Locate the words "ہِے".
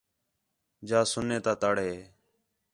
1.85-1.93